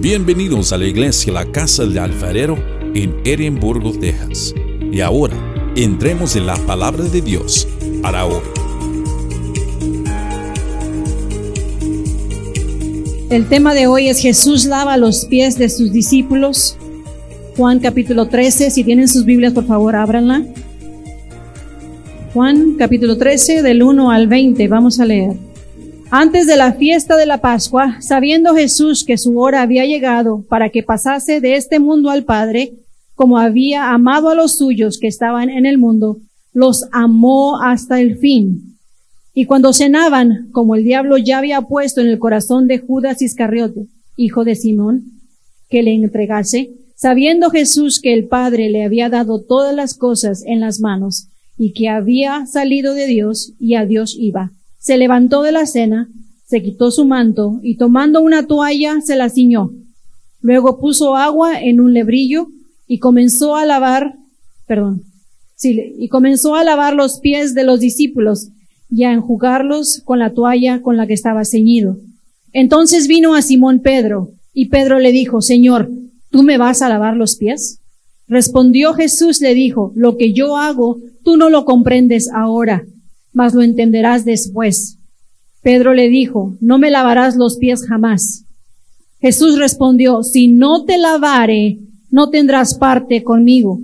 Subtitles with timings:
[0.00, 2.58] Bienvenidos a la iglesia La Casa del Alfarero
[2.94, 4.54] en Edimburgo, Texas.
[4.92, 5.34] Y ahora,
[5.74, 7.66] entremos en la palabra de Dios
[8.02, 8.42] para hoy.
[13.30, 16.76] El tema de hoy es Jesús lava los pies de sus discípulos.
[17.56, 20.44] Juan capítulo 13, si tienen sus Biblias, por favor, ábranla.
[22.34, 25.45] Juan capítulo 13, del 1 al 20, vamos a leer.
[26.10, 30.70] Antes de la fiesta de la Pascua, sabiendo Jesús que su hora había llegado para
[30.70, 32.74] que pasase de este mundo al Padre,
[33.16, 36.18] como había amado a los suyos que estaban en el mundo,
[36.52, 38.78] los amó hasta el fin.
[39.34, 43.86] Y cuando cenaban, como el diablo ya había puesto en el corazón de Judas Iscariote,
[44.16, 45.06] hijo de Simón,
[45.68, 50.60] que le entregase, sabiendo Jesús que el Padre le había dado todas las cosas en
[50.60, 51.26] las manos,
[51.58, 54.52] y que había salido de Dios y a Dios iba
[54.86, 56.08] se levantó de la cena,
[56.44, 59.72] se quitó su manto y tomando una toalla se la ciñó.
[60.40, 62.46] Luego puso agua en un lebrillo
[62.86, 64.14] y comenzó a lavar,
[64.64, 65.02] perdón,
[65.60, 68.50] y comenzó a lavar los pies de los discípulos
[68.88, 71.96] y a enjugarlos con la toalla con la que estaba ceñido.
[72.52, 75.90] Entonces vino a Simón Pedro y Pedro le dijo, Señor,
[76.30, 77.80] ¿tú me vas a lavar los pies?
[78.28, 82.86] Respondió Jesús, le dijo, lo que yo hago, tú no lo comprendes ahora
[83.36, 84.96] mas lo entenderás después.
[85.60, 88.46] Pedro le dijo, no me lavarás los pies jamás.
[89.20, 91.78] Jesús respondió, si no te lavare,
[92.10, 93.78] no tendrás parte conmigo.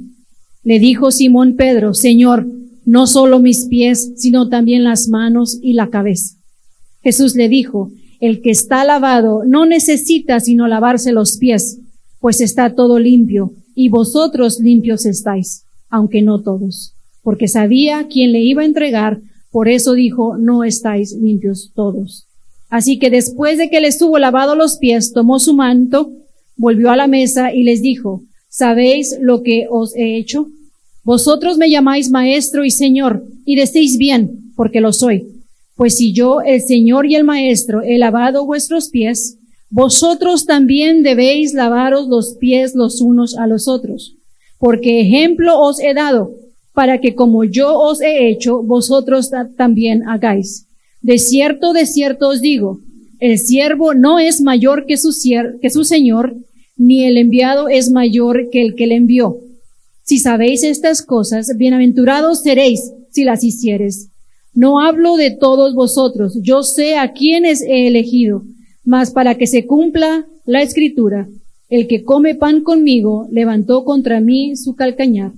[0.64, 2.46] Le dijo Simón Pedro, Señor,
[2.86, 6.34] no solo mis pies, sino también las manos y la cabeza.
[7.02, 11.78] Jesús le dijo, el que está lavado no necesita sino lavarse los pies,
[12.20, 18.40] pues está todo limpio, y vosotros limpios estáis, aunque no todos, porque sabía quién le
[18.40, 19.20] iba a entregar,
[19.52, 22.26] por eso dijo, no estáis limpios todos.
[22.70, 26.10] Así que después de que les tuvo lavado los pies, tomó su manto,
[26.56, 30.48] volvió a la mesa y les dijo, ¿sabéis lo que os he hecho?
[31.04, 35.26] Vosotros me llamáis maestro y señor, y decís bien, porque lo soy.
[35.76, 39.36] Pues si yo, el señor y el maestro, he lavado vuestros pies,
[39.68, 44.14] vosotros también debéis lavaros los pies los unos a los otros.
[44.58, 46.30] Porque ejemplo os he dado,
[46.72, 50.66] para que como yo os he hecho, vosotros también hagáis.
[51.00, 52.80] De cierto, de cierto os digo,
[53.18, 55.10] el siervo no es mayor que su,
[55.60, 56.36] que su señor,
[56.76, 59.36] ni el enviado es mayor que el que le envió.
[60.04, 64.08] Si sabéis estas cosas, bienaventurados seréis si las hicieres.
[64.54, 68.42] No hablo de todos vosotros, yo sé a quienes he elegido,
[68.84, 71.28] mas para que se cumpla la escritura,
[71.68, 75.32] el que come pan conmigo levantó contra mí su calcañar.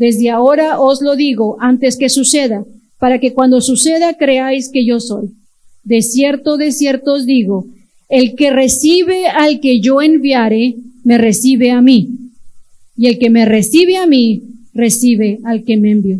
[0.00, 2.64] Desde ahora os lo digo antes que suceda,
[2.98, 5.28] para que cuando suceda creáis que yo soy.
[5.84, 7.66] De cierto, de cierto os digo,
[8.08, 12.08] el que recibe al que yo enviare, me recibe a mí.
[12.96, 16.18] Y el que me recibe a mí, recibe al que me envió.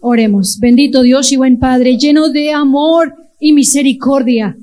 [0.00, 0.58] Oremos.
[0.58, 4.56] Bendito Dios y buen Padre, lleno de amor y misericordia.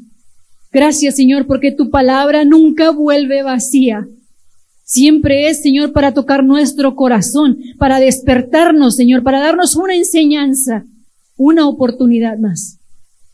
[0.73, 4.05] Gracias Señor porque tu palabra nunca vuelve vacía.
[4.87, 10.85] Siempre es, Señor, para tocar nuestro corazón, para despertarnos, Señor, para darnos una enseñanza,
[11.35, 12.79] una oportunidad más.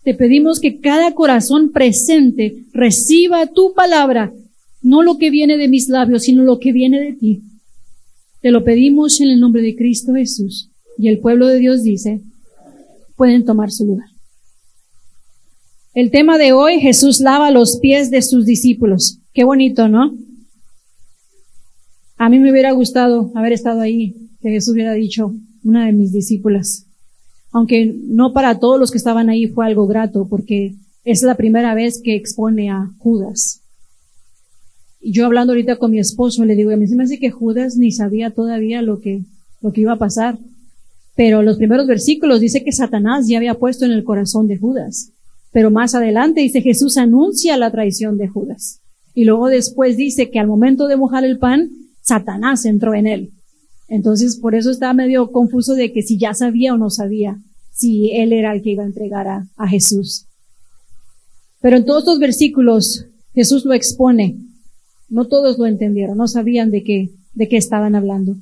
[0.03, 4.33] Te pedimos que cada corazón presente reciba tu palabra,
[4.81, 7.43] no lo que viene de mis labios, sino lo que viene de ti.
[8.41, 10.71] Te lo pedimos en el nombre de Cristo Jesús.
[10.97, 12.21] Y el pueblo de Dios dice,
[13.15, 14.07] pueden tomar su lugar.
[15.93, 19.19] El tema de hoy, Jesús lava los pies de sus discípulos.
[19.35, 20.13] Qué bonito, ¿no?
[22.17, 26.11] A mí me hubiera gustado haber estado ahí, que Jesús hubiera dicho, una de mis
[26.11, 26.85] discípulas.
[27.51, 30.75] Aunque no para todos los que estaban ahí fue algo grato, porque
[31.05, 33.61] es la primera vez que expone a Judas.
[35.01, 37.29] Y yo hablando ahorita con mi esposo, le digo, a mí se me hace que
[37.29, 39.21] Judas ni sabía todavía lo que,
[39.61, 40.37] lo que iba a pasar.
[41.15, 45.11] Pero los primeros versículos dice que Satanás ya había puesto en el corazón de Judas.
[45.51, 48.79] Pero más adelante dice Jesús anuncia la traición de Judas.
[49.13, 51.69] Y luego después dice que al momento de mojar el pan,
[52.03, 53.31] Satanás entró en él.
[53.87, 57.39] Entonces, por eso estaba medio confuso de que si ya sabía o no sabía
[57.71, 60.27] si él era el que iba a entregar a, Jesús.
[61.61, 64.37] Pero en todos estos versículos Jesús lo expone.
[65.09, 68.35] No todos lo entendieron, no sabían de qué, de qué estaban hablando.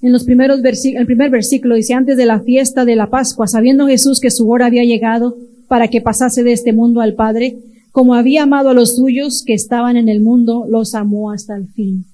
[0.00, 3.86] En los primeros el primer versículo dice, antes de la fiesta de la Pascua, sabiendo
[3.86, 5.36] Jesús que su hora había llegado
[5.68, 7.56] para que pasase de este mundo al Padre,
[7.92, 11.68] como había amado a los suyos que estaban en el mundo, los amó hasta el
[11.68, 12.06] fin.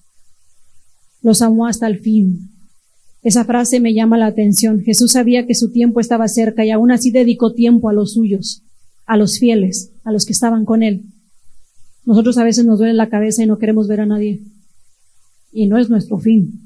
[1.23, 2.51] Los amó hasta el fin.
[3.23, 4.81] Esa frase me llama la atención.
[4.81, 8.65] Jesús sabía que su tiempo estaba cerca y aún así dedicó tiempo a los suyos,
[9.07, 11.05] a los fieles, a los que estaban con él.
[12.05, 14.41] Nosotros a veces nos duele la cabeza y no queremos ver a nadie.
[15.53, 16.61] Y no es nuestro fin.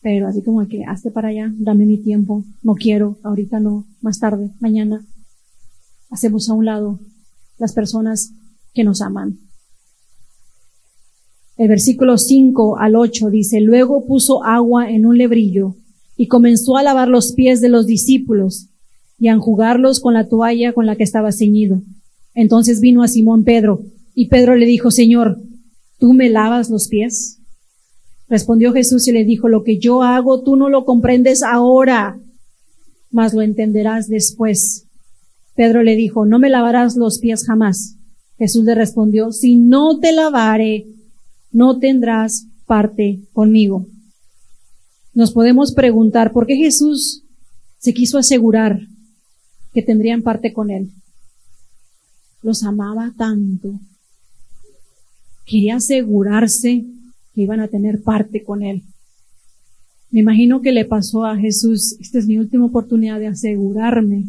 [0.00, 4.20] Pero así como que hazte para allá, dame mi tiempo, no quiero, ahorita no, más
[4.20, 5.04] tarde, mañana.
[6.08, 7.00] Hacemos a un lado
[7.58, 8.32] las personas
[8.72, 9.38] que nos aman.
[11.56, 15.74] El versículo 5 al 8 dice, luego puso agua en un lebrillo
[16.16, 18.68] y comenzó a lavar los pies de los discípulos
[19.18, 21.82] y a enjugarlos con la toalla con la que estaba ceñido.
[22.34, 23.82] Entonces vino a Simón Pedro
[24.14, 25.40] y Pedro le dijo, Señor,
[25.98, 27.38] ¿tú me lavas los pies?
[28.28, 32.20] Respondió Jesús y le dijo, lo que yo hago tú no lo comprendes ahora,
[33.10, 34.87] mas lo entenderás después.
[35.58, 37.96] Pedro le dijo, no me lavarás los pies jamás.
[38.38, 40.86] Jesús le respondió, si no te lavare,
[41.50, 43.84] no tendrás parte conmigo.
[45.14, 47.24] Nos podemos preguntar por qué Jesús
[47.76, 48.82] se quiso asegurar
[49.74, 50.92] que tendrían parte con él.
[52.40, 53.80] Los amaba tanto.
[55.44, 56.84] Quería asegurarse
[57.34, 58.84] que iban a tener parte con él.
[60.12, 64.26] Me imagino que le pasó a Jesús, esta es mi última oportunidad de asegurarme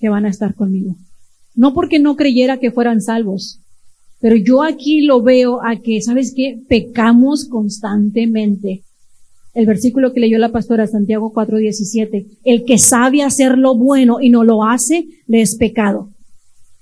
[0.00, 0.96] que van a estar conmigo.
[1.54, 3.60] No porque no creyera que fueran salvos,
[4.20, 6.60] pero yo aquí lo veo a que, ¿sabes qué?
[6.68, 8.84] Pecamos constantemente.
[9.54, 14.30] El versículo que leyó la pastora Santiago 4:17, el que sabe hacer lo bueno y
[14.30, 16.10] no lo hace, le es pecado.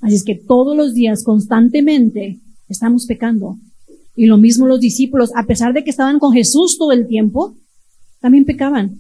[0.01, 2.39] Así es que todos los días, constantemente,
[2.69, 3.57] estamos pecando.
[4.15, 7.57] Y lo mismo los discípulos, a pesar de que estaban con Jesús todo el tiempo,
[8.21, 8.97] también pecaban.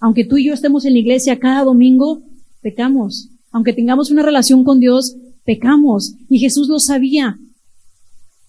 [0.00, 2.22] Aunque tú y yo estemos en la iglesia cada domingo,
[2.62, 3.28] pecamos.
[3.50, 7.38] Aunque tengamos una relación con Dios, pecamos y Jesús lo sabía.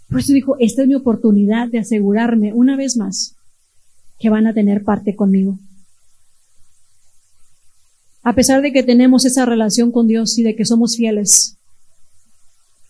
[0.10, 3.36] Por eso dijo, esta es mi oportunidad de asegurarme una vez más
[4.20, 5.58] que van a tener parte conmigo.
[8.22, 11.58] A pesar de que tenemos esa relación con Dios y de que somos fieles,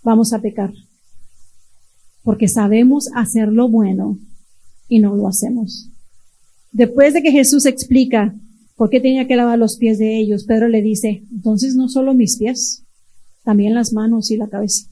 [0.04, 0.72] vamos a pecar.
[2.22, 4.20] Porque sabemos hacer lo bueno
[4.88, 5.90] y no lo hacemos.
[6.72, 8.36] Después de que Jesús explica
[8.76, 12.14] por qué tenía que lavar los pies de ellos, Pedro le dice, entonces no solo
[12.14, 12.84] mis pies,
[13.44, 14.88] también las manos y la cabeza.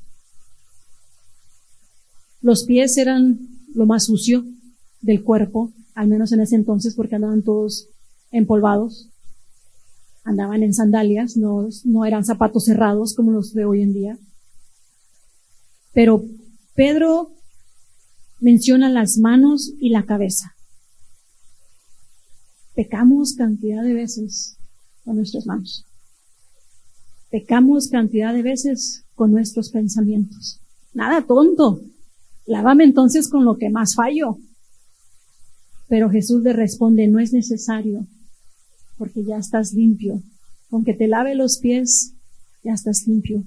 [2.42, 3.40] Los pies eran
[3.74, 4.46] lo más sucio
[5.02, 7.88] del cuerpo, al menos en ese entonces, porque andaban todos
[8.32, 9.10] empolvados,
[10.24, 14.18] andaban en sandalias, no, no eran zapatos cerrados como los de hoy en día.
[15.94, 16.24] Pero
[16.76, 17.32] Pedro
[18.40, 20.56] menciona las manos y la cabeza.
[22.76, 24.58] Pecamos cantidad de veces
[25.04, 25.86] con nuestras manos.
[27.30, 30.60] Pecamos cantidad de veces con nuestros pensamientos.
[30.94, 31.82] Nada tonto.
[32.46, 34.38] Lávame entonces con lo que más fallo.
[35.88, 38.08] Pero Jesús le responde, no es necesario,
[38.98, 40.22] porque ya estás limpio.
[40.70, 42.14] Aunque te lave los pies,
[42.64, 43.44] ya estás limpio.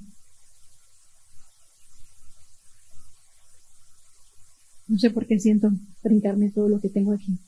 [4.89, 5.71] No sé por qué siento
[6.03, 7.39] brincarme todo lo que tengo aquí.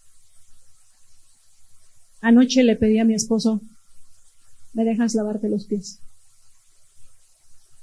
[2.21, 3.61] Anoche le pedí a mi esposo,
[4.73, 6.01] ¿me dejas lavarte los pies?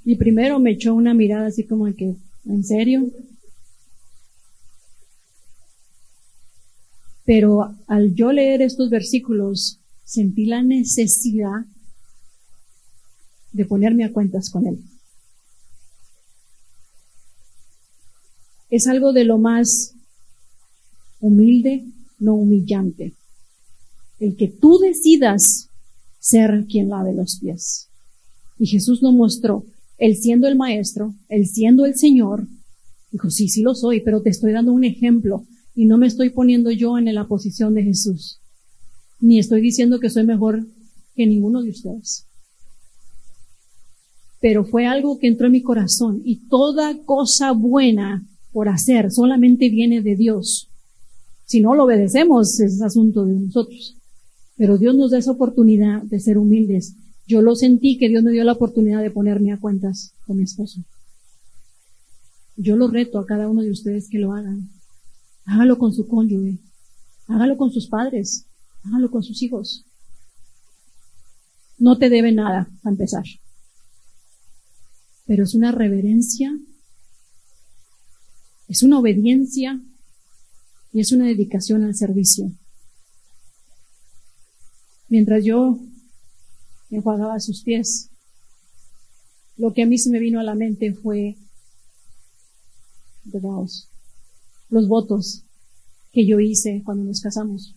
[0.06, 2.16] Y primero me echó una mirada así como de que,
[2.46, 3.12] ¿en serio?
[7.26, 11.66] Pero al yo leer estos versículos, sentí la necesidad
[13.54, 14.84] de ponerme a cuentas con él.
[18.70, 19.94] Es algo de lo más
[21.22, 21.86] humilde,
[22.20, 23.14] no humillante.
[24.24, 25.68] El que tú decidas
[26.18, 27.90] ser quien lave los pies.
[28.58, 29.66] Y Jesús lo mostró
[29.98, 32.48] él siendo el maestro, él siendo el Señor,
[33.12, 35.44] dijo, sí, sí lo soy, pero te estoy dando un ejemplo
[35.76, 38.40] y no me estoy poniendo yo en la posición de Jesús,
[39.20, 40.66] ni estoy diciendo que soy mejor
[41.16, 42.26] que ninguno de ustedes.
[44.40, 49.70] Pero fue algo que entró en mi corazón y toda cosa buena por hacer solamente
[49.70, 50.70] viene de Dios.
[51.46, 53.98] Si no lo obedecemos es asunto de nosotros.
[54.56, 56.96] Pero Dios nos da esa oportunidad de ser humildes
[57.26, 60.44] yo lo sentí que Dios me dio la oportunidad de ponerme a cuentas con mi
[60.44, 60.84] esposo.
[62.58, 64.70] Yo lo reto a cada uno de ustedes que lo hagan.
[65.46, 66.60] Hágalo con su cónyuge.
[67.28, 68.46] Hágalo con sus padres.
[68.84, 69.86] Hágalo con sus hijos.
[71.78, 73.24] No te debe nada, a empezar.
[75.26, 76.54] Pero es una reverencia,
[78.68, 79.80] es una obediencia
[80.92, 82.52] y es una dedicación al servicio.
[85.14, 85.78] Mientras yo
[86.90, 88.10] enjuagaba sus pies.
[89.58, 91.38] Lo que a mí se me vino a la mente fue
[94.72, 95.44] los votos
[96.12, 97.76] que yo hice cuando nos casamos.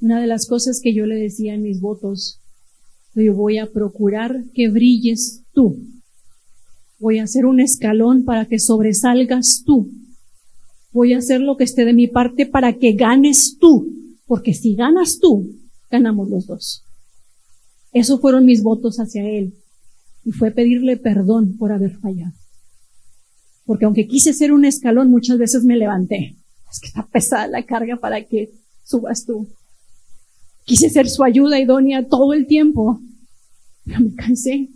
[0.00, 2.38] Una de las cosas que yo le decía en mis votos,
[3.16, 5.76] yo voy a procurar que brilles tú
[7.00, 9.90] Voy a hacer un escalón para que sobresalgas tú.
[10.92, 14.01] Voy a hacer lo que esté de mi parte para que ganes tú.
[14.32, 15.60] Porque si ganas tú,
[15.90, 16.86] ganamos los dos.
[17.92, 19.58] Esos fueron mis votos hacia él.
[20.24, 22.32] Y fue pedirle perdón por haber fallado.
[23.66, 26.38] Porque aunque quise ser un escalón, muchas veces me levanté.
[26.70, 29.48] Es que está pesada la carga para que subas tú.
[30.64, 33.02] Quise ser su ayuda idónea todo el tiempo,
[33.84, 34.70] pero me cansé.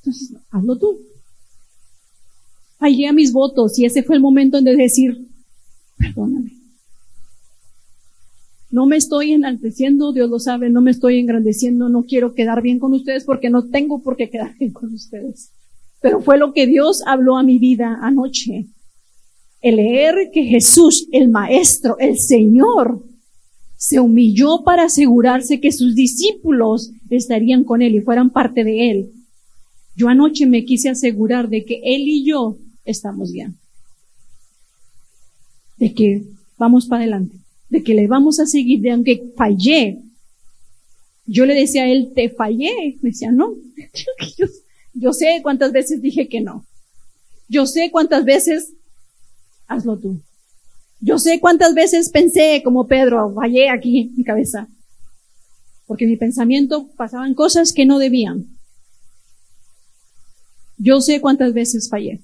[0.00, 1.00] Entonces, hazlo tú.
[2.76, 5.30] Fallé a mis votos y ese fue el momento de decir,
[5.96, 6.55] perdóname.
[8.70, 12.80] No me estoy enalteciendo, Dios lo sabe, no me estoy engrandeciendo, no quiero quedar bien
[12.80, 15.52] con ustedes porque no tengo por qué quedar bien con ustedes.
[16.00, 18.66] Pero fue lo que Dios habló a mi vida anoche.
[19.62, 23.02] El leer que Jesús, el Maestro, el Señor,
[23.76, 29.12] se humilló para asegurarse que sus discípulos estarían con Él y fueran parte de Él.
[29.94, 33.56] Yo anoche me quise asegurar de que Él y yo estamos bien.
[35.78, 36.24] De que
[36.58, 40.00] vamos para adelante de que le vamos a seguir, de aunque fallé.
[41.26, 42.98] Yo le decía a él, te fallé.
[43.02, 43.54] Me decía, no.
[44.94, 46.64] Yo, sé cuántas veces dije que no.
[47.48, 48.72] Yo sé cuántas veces,
[49.66, 50.20] hazlo tú.
[51.00, 54.68] Yo sé cuántas veces pensé como Pedro, fallé aquí mi cabeza.
[55.86, 58.46] Porque en mi pensamiento pasaban cosas que no debían.
[60.78, 62.20] Yo sé cuántas veces fallé.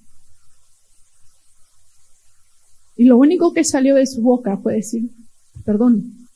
[2.96, 5.10] Y lo único que salió de su boca fue decir,
[5.64, 6.28] perdón.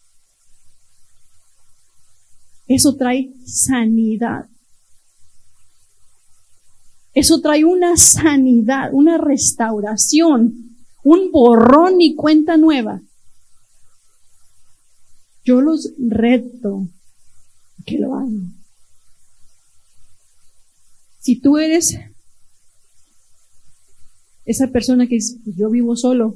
[2.66, 4.48] Eso trae sanidad.
[7.14, 13.00] Eso trae una sanidad, una restauración, un borrón y cuenta nueva.
[15.44, 16.88] Yo los reto
[17.86, 18.52] que lo hagan.
[21.20, 21.98] Si tú eres
[24.44, 26.34] esa persona que dice, pues yo vivo solo,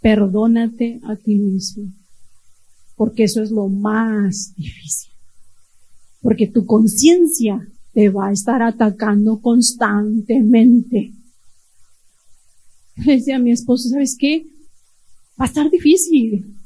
[0.00, 1.84] Perdónate a ti mismo,
[2.96, 5.12] porque eso es lo más difícil.
[6.22, 11.12] Porque tu conciencia te va a estar atacando constantemente.
[12.96, 14.46] Le decía a mi esposo, ¿sabes qué?
[15.40, 16.56] Va a estar difícil.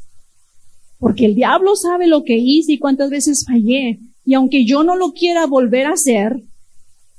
[0.99, 4.01] Porque el diablo sabe lo que hice y cuántas veces fallé.
[4.25, 6.43] Y aunque yo no lo quiera volver a hacer,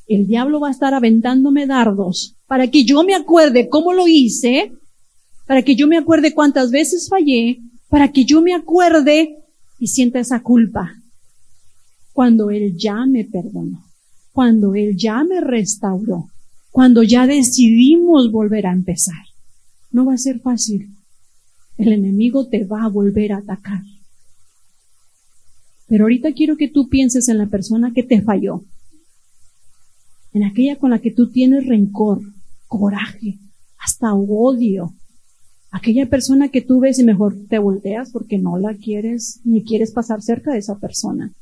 [0.07, 4.71] el diablo va a estar aventándome dardos para que yo me acuerde cómo lo hice
[5.45, 9.37] para que yo me acuerde cuántas veces fallé, para que yo me acuerde
[9.79, 10.95] y sienta esa culpa.
[12.13, 13.85] Cuando Él ya me perdonó,
[14.31, 16.29] cuando Él ya me restauró,
[16.71, 19.23] cuando ya decidimos volver a empezar.
[19.91, 20.89] No va a ser fácil.
[21.77, 23.81] El enemigo te va a volver a atacar.
[25.87, 28.65] Pero ahorita quiero que tú pienses en la persona que te falló,
[30.33, 32.21] en aquella con la que tú tienes rencor,
[32.67, 33.39] coraje,
[33.77, 34.93] hasta odio,
[35.75, 39.91] aquella persona que tú ves y mejor te volteas porque no la quieres ni quieres
[39.91, 41.33] pasar cerca de esa persona.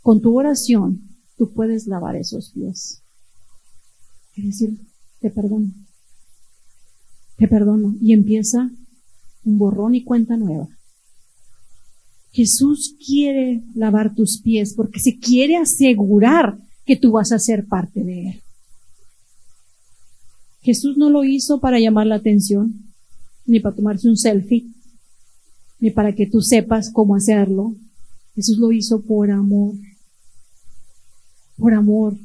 [0.00, 1.02] Con tu oración
[1.36, 3.02] tú puedes lavar esos pies.
[4.34, 4.78] Es decir,
[5.20, 5.68] te perdono.
[7.36, 7.94] Te perdono.
[8.00, 8.70] Y empieza
[9.44, 10.68] un borrón y cuenta nueva.
[12.30, 18.02] Jesús quiere lavar tus pies porque se quiere asegurar que tú vas a ser parte
[18.02, 18.42] de Él.
[20.62, 22.91] Jesús no lo hizo para llamar la atención
[23.46, 24.66] ni para tomarse un selfie,
[25.80, 27.74] ni para que tú sepas cómo hacerlo.
[28.34, 29.74] Jesús lo hizo por amor,
[31.56, 32.16] por amor.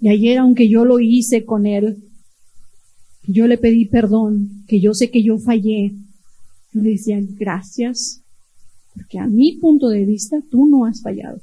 [0.00, 2.02] Y ayer, aunque yo lo hice con él,
[3.24, 5.92] yo le pedí perdón, que yo sé que yo fallé,
[6.72, 8.22] yo le decía gracias,
[8.94, 11.40] porque a mi punto de vista tú no has fallado.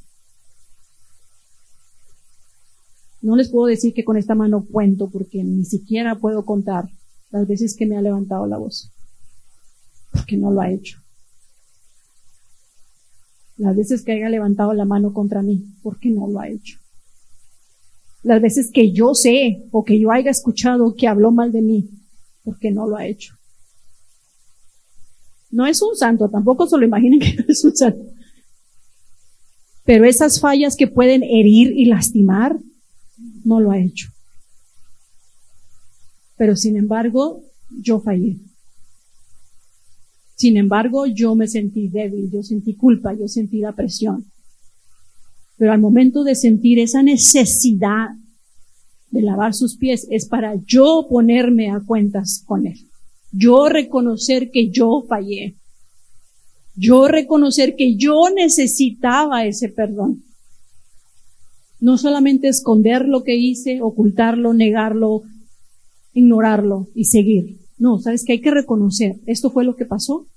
[3.21, 6.89] No les puedo decir que con esta mano cuento porque ni siquiera puedo contar
[7.29, 8.91] las veces que me ha levantado la voz,
[10.11, 10.99] porque no lo ha hecho.
[13.57, 16.79] Las veces que haya levantado la mano contra mí, porque no lo ha hecho.
[18.23, 21.89] Las veces que yo sé o que yo haya escuchado que habló mal de mí,
[22.43, 23.35] porque no lo ha hecho.
[25.49, 28.03] No es un santo, tampoco se lo imaginen que no es un santo.
[29.85, 32.57] Pero esas fallas que pueden herir y lastimar,
[33.43, 34.09] no lo ha hecho.
[36.37, 38.37] Pero sin embargo, yo fallé.
[40.35, 44.25] Sin embargo, yo me sentí débil, yo sentí culpa, yo sentí la presión.
[45.57, 48.09] Pero al momento de sentir esa necesidad
[49.09, 52.77] de lavar sus pies es para yo ponerme a cuentas con Él.
[53.31, 55.55] Yo reconocer que yo fallé.
[56.75, 60.23] Yo reconocer que yo necesitaba ese perdón.
[61.79, 65.23] No solamente esconder lo que hice, ocultarlo, negarlo,
[66.17, 67.59] ignorarlo y seguir.
[67.77, 70.27] No, sabes que hay que reconocer, esto fue lo que pasó,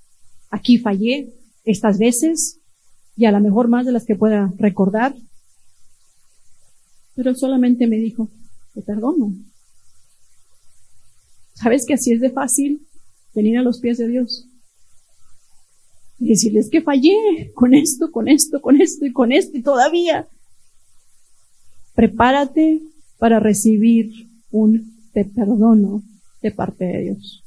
[0.51, 1.33] aquí fallé
[1.63, 2.59] estas veces
[3.15, 5.15] y a lo mejor más de las que pueda recordar.
[7.15, 8.29] Pero él solamente me dijo,
[8.75, 9.33] te perdono.
[11.55, 12.87] ¿Sabes que así es de fácil
[13.33, 14.47] venir a los pies de Dios?
[16.19, 20.27] Y decirles que fallé con esto, con esto, con esto y con esto y todavía.
[21.95, 22.81] Prepárate
[23.17, 26.03] para recibir un te perdono
[26.41, 27.43] de parte de Dios.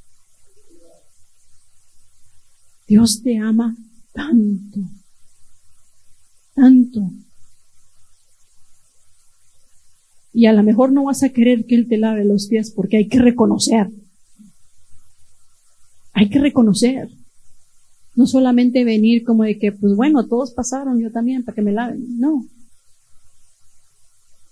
[2.87, 3.77] Dios te ama
[4.13, 4.81] tanto,
[6.55, 7.11] tanto.
[10.33, 12.97] Y a lo mejor no vas a querer que Él te lave los pies porque
[12.99, 13.89] hay que reconocer.
[16.13, 17.09] Hay que reconocer.
[18.17, 21.73] No solamente venir como de que, pues bueno, todos pasaron, yo también, para que me
[21.73, 22.19] laven.
[22.19, 22.47] No.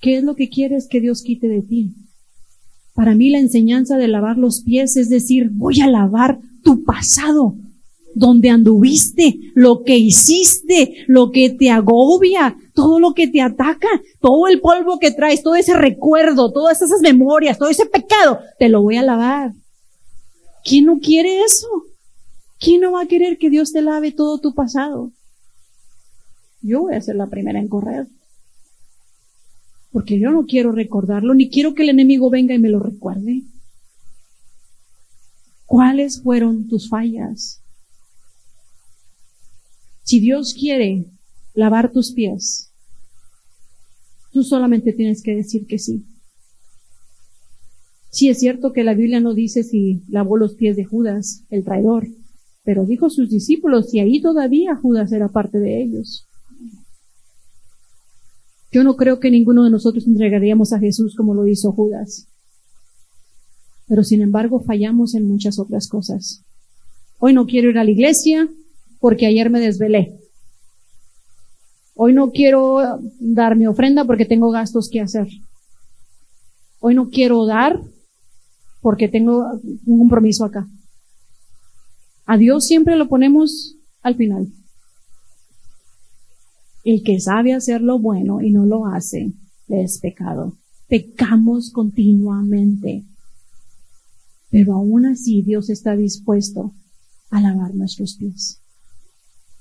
[0.01, 1.95] ¿Qué es lo que quieres que Dios quite de ti?
[2.95, 7.55] Para mí la enseñanza de lavar los pies es decir, voy a lavar tu pasado,
[8.15, 13.89] donde anduviste, lo que hiciste, lo que te agobia, todo lo que te ataca,
[14.21, 18.69] todo el polvo que traes, todo ese recuerdo, todas esas memorias, todo ese pecado, te
[18.69, 19.53] lo voy a lavar.
[20.63, 21.67] ¿Quién no quiere eso?
[22.61, 25.11] ¿Quién no va a querer que Dios te lave todo tu pasado?
[26.61, 28.07] Yo voy a ser la primera en correr
[29.93, 33.43] porque yo no quiero recordarlo, ni quiero que el enemigo venga y me lo recuerde.
[35.67, 37.61] ¿Cuáles fueron tus fallas?
[40.03, 41.05] Si Dios quiere
[41.55, 42.71] lavar tus pies,
[44.33, 46.05] tú solamente tienes que decir que sí.
[48.11, 51.65] Sí es cierto que la Biblia no dice si lavó los pies de Judas, el
[51.65, 52.09] traidor,
[52.65, 56.27] pero dijo sus discípulos y ahí todavía Judas era parte de ellos.
[58.73, 62.27] Yo no creo que ninguno de nosotros entregaríamos a Jesús como lo hizo Judas.
[63.87, 66.43] Pero sin embargo fallamos en muchas otras cosas.
[67.19, 68.49] Hoy no quiero ir a la iglesia
[68.99, 70.19] porque ayer me desvelé.
[71.95, 75.29] Hoy no quiero dar mi ofrenda porque tengo gastos que hacer.
[76.81, 77.79] Hoy no quiero dar
[78.81, 80.67] porque tengo un compromiso acá.
[82.25, 84.49] A Dios siempre lo ponemos al final.
[86.85, 89.33] El que sabe hacer lo bueno y no lo hace,
[89.69, 90.57] es pecado.
[90.89, 93.05] Pecamos continuamente.
[94.51, 96.73] Pero aún así Dios está dispuesto
[97.31, 98.61] a lavar nuestros pies.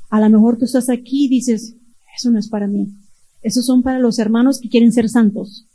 [0.10, 1.76] A lo mejor tú estás aquí y dices,
[2.16, 2.90] eso no es para mí.
[3.42, 5.66] Esos son para los hermanos que quieren ser santos.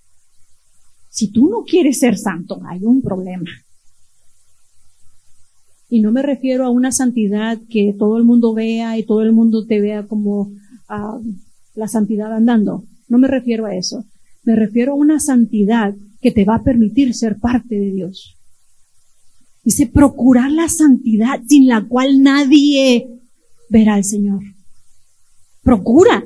[1.09, 3.51] Si tú no quieres ser santo, hay un problema.
[5.89, 9.33] Y no me refiero a una santidad que todo el mundo vea y todo el
[9.33, 10.51] mundo te vea como
[10.89, 11.19] a
[11.75, 12.85] la santidad andando.
[13.09, 14.05] No me refiero a eso.
[14.45, 18.37] Me refiero a una santidad que te va a permitir ser parte de Dios.
[19.65, 23.09] Dice, procurar la santidad sin la cual nadie
[23.69, 24.41] verá al Señor.
[25.63, 26.25] Procura.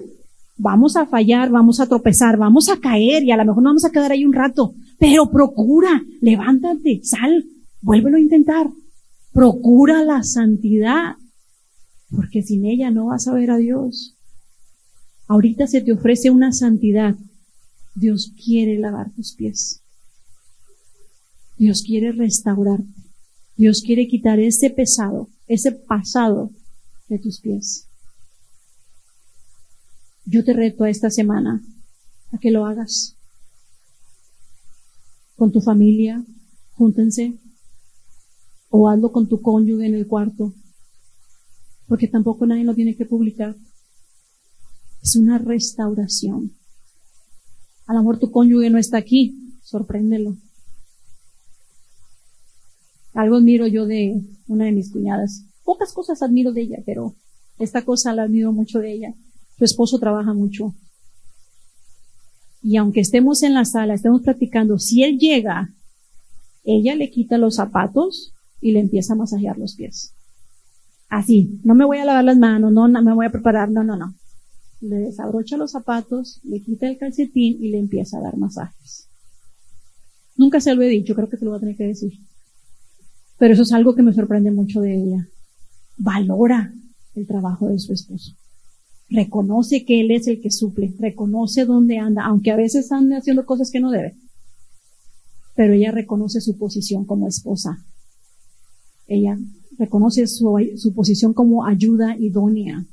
[0.58, 3.86] Vamos a fallar, vamos a tropezar, vamos a caer y a lo mejor no vamos
[3.86, 7.46] a quedar ahí un rato, pero procura, levántate, sal,
[7.80, 8.68] vuélvelo a intentar.
[9.32, 11.16] Procura la santidad,
[12.14, 14.18] porque sin ella no vas a ver a Dios.
[15.30, 17.14] Ahorita se te ofrece una santidad.
[17.94, 19.80] Dios quiere lavar tus pies.
[21.56, 22.92] Dios quiere restaurarte.
[23.56, 26.50] Dios quiere quitar ese pesado, ese pasado
[27.08, 27.86] de tus pies.
[30.24, 31.62] Yo te reto a esta semana
[32.32, 33.14] a que lo hagas.
[35.36, 36.24] Con tu familia,
[36.74, 37.34] júntense.
[38.68, 40.52] O hazlo con tu cónyuge en el cuarto.
[41.86, 43.54] Porque tampoco nadie lo tiene que publicar.
[45.02, 46.52] Es una restauración.
[47.86, 50.36] A lo mejor tu cónyuge no está aquí, sorpréndelo.
[53.14, 55.44] Algo admiro yo de una de mis cuñadas.
[55.64, 57.14] Pocas cosas admiro de ella, pero
[57.58, 59.14] esta cosa la admiro mucho de ella.
[59.58, 60.74] Su esposo trabaja mucho.
[62.62, 65.70] Y aunque estemos en la sala, estemos practicando, si él llega,
[66.62, 70.12] ella le quita los zapatos y le empieza a masajear los pies.
[71.08, 73.82] Así, no me voy a lavar las manos, no, no me voy a preparar, no,
[73.82, 74.19] no, no
[74.80, 79.08] le desabrocha los zapatos, le quita el calcetín y le empieza a dar masajes.
[80.36, 82.12] Nunca se lo he dicho, creo que se lo voy a tener que decir.
[83.38, 85.28] Pero eso es algo que me sorprende mucho de ella.
[85.98, 86.72] Valora
[87.14, 88.34] el trabajo de su esposo.
[89.10, 93.44] Reconoce que él es el que suple, reconoce dónde anda, aunque a veces anda haciendo
[93.44, 94.14] cosas que no debe.
[95.56, 97.84] Pero ella reconoce su posición como esposa.
[99.08, 99.36] Ella
[99.76, 102.86] reconoce su, su posición como ayuda idónea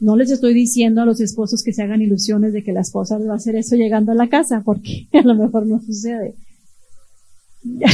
[0.00, 3.18] No les estoy diciendo a los esposos que se hagan ilusiones de que la esposa
[3.18, 6.34] va a hacer eso llegando a la casa, porque a lo mejor no sucede.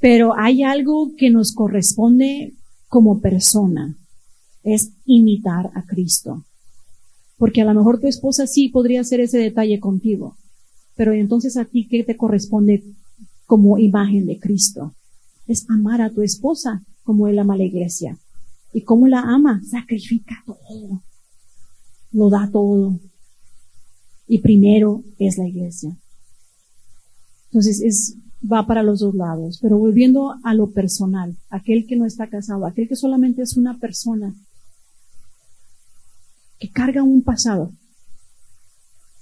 [0.00, 2.52] Pero hay algo que nos corresponde
[2.88, 3.96] como persona,
[4.62, 6.44] es imitar a Cristo.
[7.38, 10.36] Porque a lo mejor tu esposa sí podría hacer ese detalle contigo,
[10.96, 12.82] pero entonces a ti, ¿qué te corresponde
[13.44, 14.94] como imagen de Cristo?
[15.46, 18.18] Es amar a tu esposa como Él ama la iglesia.
[18.72, 19.62] ¿Y cómo la ama?
[19.64, 21.02] Sacrifica todo.
[22.12, 22.98] Lo da todo.
[24.28, 25.96] Y primero es la iglesia.
[27.46, 28.16] Entonces es,
[28.50, 29.58] va para los dos lados.
[29.62, 33.78] Pero volviendo a lo personal, aquel que no está casado, aquel que solamente es una
[33.78, 34.34] persona
[36.58, 37.72] que carga un pasado,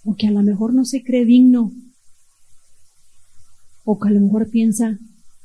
[0.05, 1.73] o que a lo mejor no se cree digno,
[3.85, 4.99] o que a lo mejor piensa,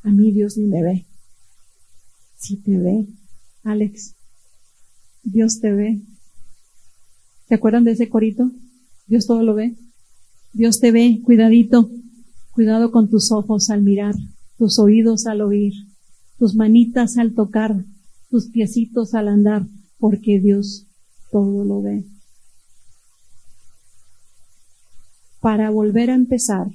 [0.03, 1.05] a mí Dios ni me ve.
[2.37, 3.05] Si te ve,
[3.63, 4.15] Alex,
[5.23, 5.99] Dios te ve.
[7.47, 8.51] ¿Se acuerdan de ese corito?
[9.07, 9.75] Dios todo lo ve.
[10.53, 11.89] Dios te ve, cuidadito.
[12.51, 14.15] Cuidado con tus ojos al mirar,
[14.57, 15.73] tus oídos al oír,
[16.37, 17.85] tus manitas al tocar,
[18.29, 19.65] tus piecitos al andar,
[19.97, 20.85] porque Dios
[21.31, 22.03] todo lo ve.
[25.39, 26.67] Para volver a empezar,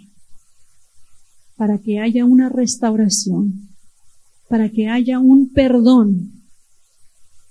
[1.56, 3.68] para que haya una restauración,
[4.48, 6.33] para que haya un perdón,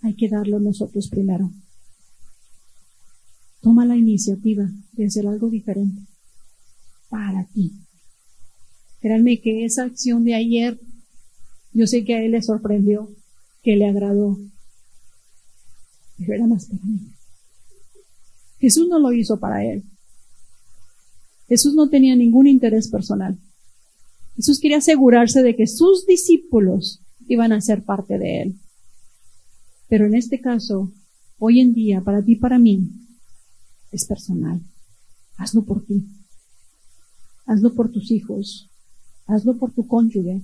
[0.03, 1.51] hay que darlo nosotros primero.
[3.61, 6.01] Toma la iniciativa de hacer algo diferente
[7.09, 7.71] para ti.
[8.99, 10.79] Créanme que esa acción de ayer,
[11.71, 13.09] yo sé que a él le sorprendió,
[13.63, 14.37] que le agradó,
[16.17, 16.99] pero era más para mí.
[18.59, 19.83] Jesús no lo hizo para él.
[21.47, 23.37] Jesús no tenía ningún interés personal.
[24.35, 28.55] Jesús quería asegurarse de que sus discípulos iban a ser parte de él.
[29.93, 30.91] Pero en este caso,
[31.37, 32.89] hoy en día, para ti para mí,
[33.91, 34.59] es personal.
[35.37, 36.03] Hazlo por ti.
[37.45, 38.71] Hazlo por tus hijos.
[39.27, 40.41] Hazlo por tu cónyuge.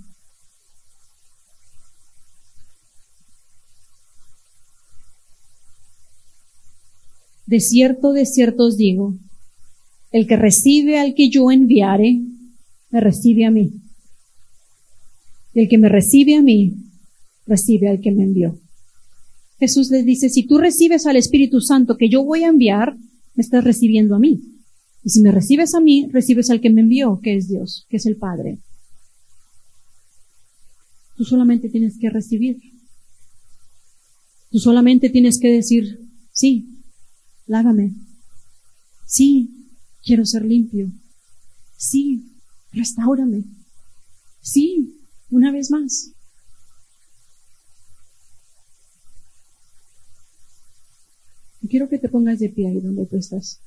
[7.48, 9.16] De cierto, de cierto os digo,
[10.12, 12.22] el que recibe al que yo enviare,
[12.92, 13.82] me recibe a mí.
[15.56, 16.76] Y el que me recibe a mí,
[17.48, 18.60] recibe al que me envió.
[19.60, 22.96] Jesús les dice, si tú recibes al Espíritu Santo que yo voy a enviar,
[23.36, 24.42] me estás recibiendo a mí.
[25.04, 27.98] Y si me recibes a mí, recibes al que me envió, que es Dios, que
[27.98, 28.60] es el Padre.
[31.18, 32.58] Tú solamente tienes que recibir.
[34.50, 36.00] Tú solamente tienes que decir,
[36.32, 36.68] sí,
[37.46, 37.94] lávame.
[39.06, 39.50] Sí,
[40.04, 40.90] quiero ser limpio.
[41.78, 42.24] Sí,
[42.72, 43.44] restaurame.
[44.42, 44.96] Sí,
[45.30, 46.12] una vez más.
[51.70, 53.62] Quiero que te pongas de pie ahí donde tú estás.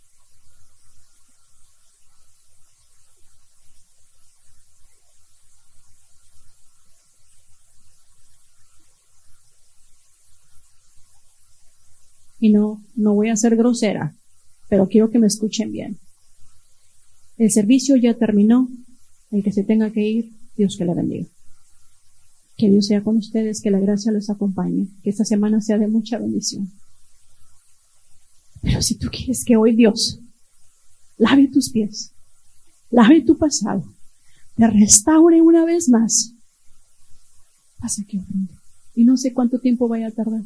[12.41, 14.17] Y no, no voy a ser grosera,
[14.69, 15.99] pero quiero que me escuchen bien.
[17.39, 18.69] El servicio ya terminó.
[19.31, 21.27] El que se tenga que ir, Dios que le bendiga.
[22.57, 25.87] Que Dios sea con ustedes, que la gracia les acompañe, que esta semana sea de
[25.89, 26.71] mucha bendición.
[28.83, 30.19] Si tú quieres que hoy Dios
[31.17, 32.13] lave tus pies,
[32.91, 33.85] lave tu pasado,
[34.57, 36.35] te restaure una vez más,
[37.79, 38.55] pasa aquí enfrente.
[38.95, 40.43] Y no sé cuánto tiempo vaya a tardar.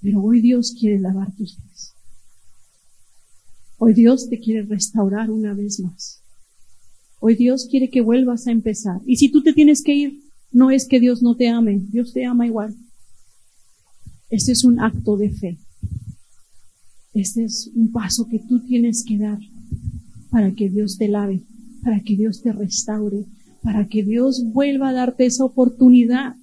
[0.00, 1.92] Pero hoy Dios quiere lavar tus pies.
[3.76, 6.22] Hoy Dios te quiere restaurar una vez más.
[7.20, 9.00] Hoy Dios quiere que vuelvas a empezar.
[9.06, 12.12] Y si tú te tienes que ir, no es que Dios no te ame, Dios
[12.12, 12.74] te ama igual.
[14.30, 15.58] Este es un acto de fe.
[17.18, 19.40] Este es un paso que tú tienes que dar
[20.30, 21.42] para que Dios te lave,
[21.82, 23.24] para que Dios te restaure,
[23.60, 26.36] para que Dios vuelva a darte esa oportunidad.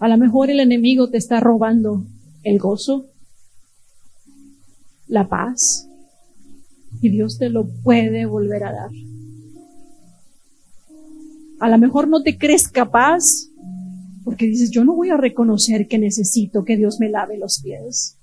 [0.00, 2.04] A lo mejor el enemigo te está robando
[2.42, 3.06] el gozo,
[5.06, 5.88] la paz,
[7.00, 8.90] y Dios te lo puede volver a dar.
[11.60, 13.22] A lo mejor no te crees capaz
[14.24, 18.17] porque dices, yo no voy a reconocer que necesito que Dios me lave los pies.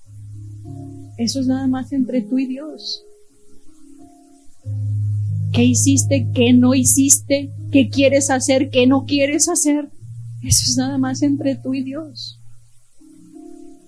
[1.18, 3.02] Eso es nada más entre tú y Dios.
[5.52, 6.28] ¿Qué hiciste?
[6.34, 7.50] ¿Qué no hiciste?
[7.72, 8.68] ¿Qué quieres hacer?
[8.70, 9.88] ¿Qué no quieres hacer?
[10.42, 12.38] Eso es nada más entre tú y Dios.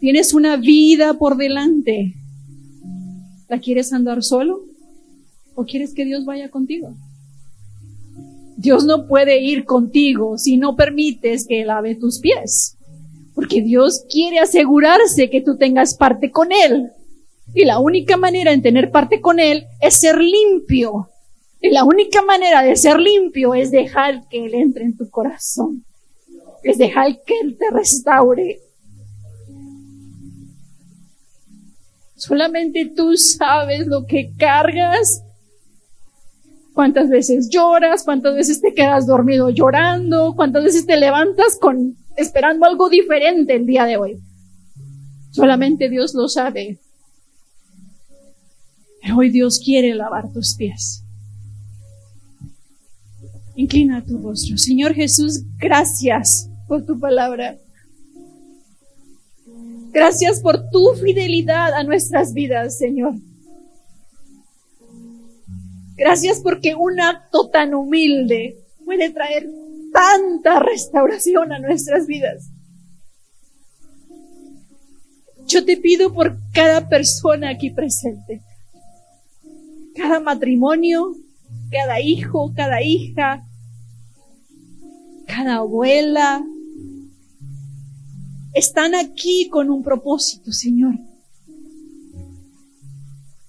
[0.00, 2.14] Tienes una vida por delante.
[3.48, 4.62] ¿La quieres andar solo?
[5.54, 6.94] ¿O quieres que Dios vaya contigo?
[8.56, 12.76] Dios no puede ir contigo si no permites que lave tus pies.
[13.34, 16.92] Porque Dios quiere asegurarse que tú tengas parte con Él.
[17.54, 21.08] Y la única manera de tener parte con Él es ser limpio.
[21.60, 25.84] Y la única manera de ser limpio es dejar que Él entre en tu corazón.
[26.62, 28.60] Es dejar que Él te restaure.
[32.16, 35.22] Solamente tú sabes lo que cargas
[36.74, 42.66] cuántas veces lloras, cuántas veces te quedas dormido llorando, cuántas veces te levantas con esperando
[42.66, 44.18] algo diferente el día de hoy.
[45.30, 46.78] Solamente Dios lo sabe.
[49.16, 51.02] Hoy Dios quiere lavar tus pies.
[53.54, 54.56] Inclina tu rostro.
[54.56, 57.58] Señor Jesús, gracias por tu palabra.
[59.90, 63.14] Gracias por tu fidelidad a nuestras vidas, Señor.
[65.96, 69.48] Gracias porque un acto tan humilde puede traer
[69.92, 72.50] tanta restauración a nuestras vidas.
[75.46, 78.42] Yo te pido por cada persona aquí presente,
[79.98, 81.14] cada matrimonio,
[81.70, 83.44] cada hijo, cada hija,
[85.26, 86.42] cada abuela,
[88.54, 90.94] están aquí con un propósito, Señor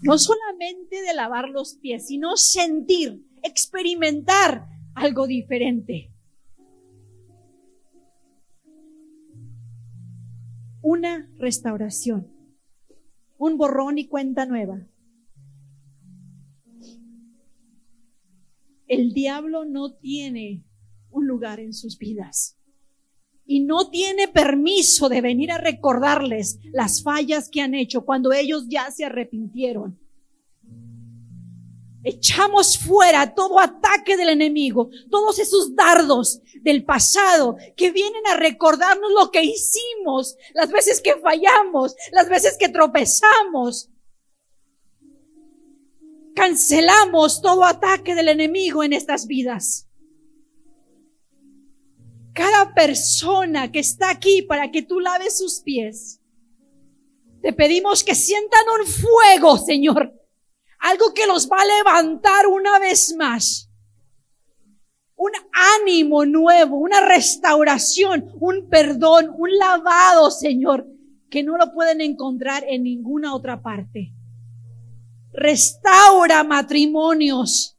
[0.01, 6.09] no solamente de lavar los pies, sino sentir, experimentar algo diferente.
[10.81, 12.27] Una restauración,
[13.37, 14.79] un borrón y cuenta nueva.
[18.89, 20.63] El diablo no tiene
[21.11, 22.55] un lugar en sus vidas
[23.45, 28.65] y no tiene permiso de venir a recordarles las fallas que han hecho cuando ellos
[28.67, 29.95] ya se arrepintieron.
[32.03, 39.11] Echamos fuera todo ataque del enemigo, todos esos dardos del pasado que vienen a recordarnos
[39.11, 43.89] lo que hicimos, las veces que fallamos, las veces que tropezamos.
[46.35, 49.89] Cancelamos todo ataque del enemigo en estas vidas
[52.39, 56.21] cada persona que está aquí para que tú laves sus pies.
[57.41, 60.13] Te pedimos que sientan un fuego, Señor.
[60.79, 63.67] Algo que los va a levantar una vez más.
[65.17, 65.31] Un
[65.81, 70.87] ánimo nuevo, una restauración, un perdón, un lavado, Señor,
[71.29, 74.13] que no lo pueden encontrar en ninguna otra parte.
[75.31, 77.75] Restaura matrimonios.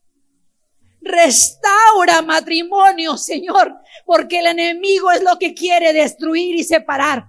[1.02, 7.26] Restaura matrimonio, Señor, porque el enemigo es lo que quiere destruir y separar.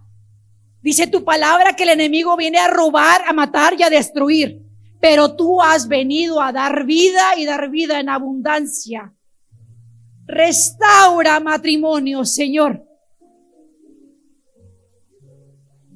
[0.81, 4.61] Dice tu palabra que el enemigo viene a robar, a matar y a destruir,
[4.99, 9.13] pero tú has venido a dar vida y dar vida en abundancia.
[10.25, 12.83] Restaura matrimonio, Señor.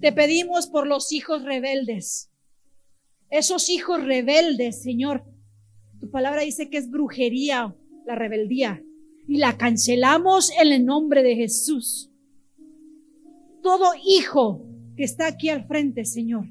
[0.02, 2.30] Te pedimos por los hijos rebeldes.
[3.36, 5.22] Esos hijos rebeldes, Señor,
[6.00, 8.82] tu palabra dice que es brujería la rebeldía
[9.28, 12.08] y la cancelamos en el nombre de Jesús.
[13.62, 14.62] Todo hijo
[14.96, 16.46] que está aquí al frente, Señor,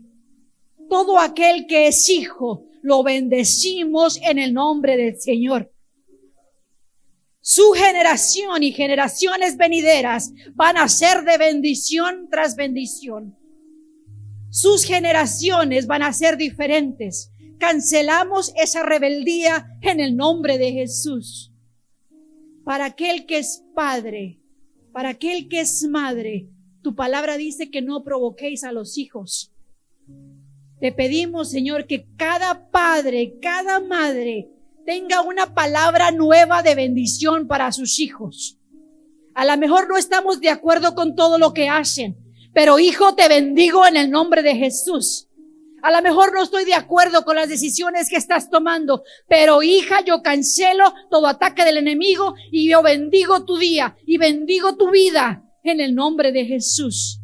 [0.91, 5.71] todo aquel que es hijo, lo bendecimos en el nombre del Señor.
[7.41, 13.35] Su generación y generaciones venideras van a ser de bendición tras bendición.
[14.55, 21.51] Sus generaciones van a ser diferentes Cancelamos esa rebeldía en el nombre de Jesús.
[22.63, 24.37] Para aquel que es padre,
[24.93, 26.47] para aquel que es madre,
[26.83, 29.51] tu palabra dice que no provoquéis a los hijos.
[30.79, 34.49] Te pedimos, Señor, que cada padre, cada madre
[34.85, 38.59] tenga una palabra nueva de bendición para sus hijos.
[39.35, 42.15] A lo mejor no estamos de acuerdo con todo lo que hacen,
[42.55, 45.27] pero hijo, te bendigo en el nombre de Jesús.
[45.83, 50.03] A lo mejor no estoy de acuerdo con las decisiones que estás tomando, pero hija,
[50.03, 55.43] yo cancelo todo ataque del enemigo y yo bendigo tu día y bendigo tu vida
[55.63, 57.19] en el nombre de Jesús.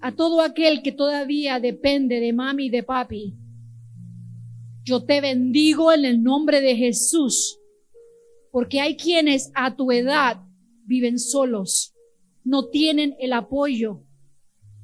[0.00, 3.34] A todo aquel que todavía depende de mami y de papi,
[4.84, 7.58] yo te bendigo en el nombre de Jesús,
[8.52, 10.36] porque hay quienes a tu edad
[10.86, 11.93] viven solos,
[12.44, 14.00] no tienen el apoyo,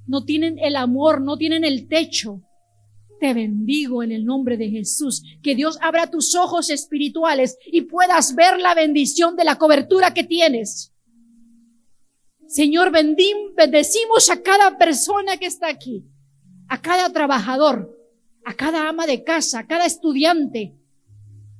[0.06, 2.40] no tienen el amor, no tienen el techo.
[3.20, 5.22] Te bendigo en el nombre de Jesús.
[5.42, 10.24] Que Dios abra tus ojos espirituales y puedas ver la bendición de la cobertura que
[10.24, 10.90] tienes.
[12.48, 16.02] Señor, bendecimos a cada persona que está aquí,
[16.68, 17.94] a cada trabajador,
[18.44, 20.74] a cada ama de casa, a cada estudiante.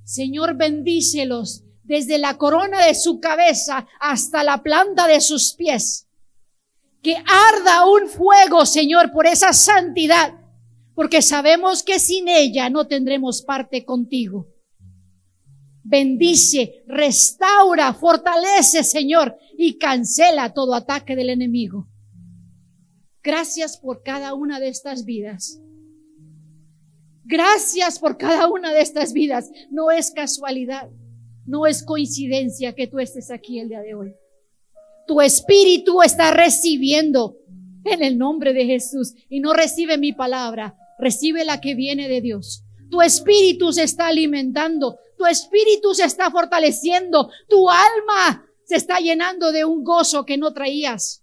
[0.04, 6.06] Señor, bendícelos desde la corona de su cabeza hasta la planta de sus pies.
[7.02, 10.32] Que arda un fuego, Señor, por esa santidad,
[10.94, 14.46] porque sabemos que sin ella no tendremos parte contigo.
[15.82, 21.88] Bendice, restaura, fortalece, Señor, y cancela todo ataque del enemigo.
[23.20, 25.58] Gracias por cada una de estas vidas.
[27.24, 29.50] Gracias por cada una de estas vidas.
[29.70, 30.88] No es casualidad.
[31.50, 34.12] No es coincidencia que tú estés aquí el día de hoy.
[35.08, 37.34] Tu espíritu está recibiendo
[37.84, 42.20] en el nombre de Jesús y no recibe mi palabra, recibe la que viene de
[42.20, 42.62] Dios.
[42.88, 49.50] Tu espíritu se está alimentando, tu espíritu se está fortaleciendo, tu alma se está llenando
[49.50, 51.20] de un gozo que no traías.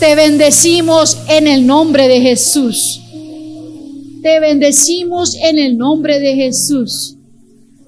[0.00, 3.00] Te bendecimos en el nombre de Jesús.
[4.24, 7.14] Te bendecimos en el nombre de Jesús.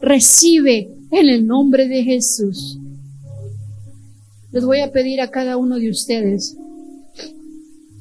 [0.00, 2.78] Recibe en el nombre de Jesús.
[4.52, 6.56] Les voy a pedir a cada uno de ustedes,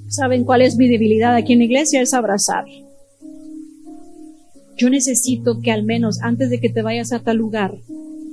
[0.10, 2.02] ¿saben cuál es mi debilidad aquí en la iglesia?
[2.02, 2.66] Es abrazar.
[4.78, 7.76] Yo necesito que al menos antes de que te vayas a tal lugar,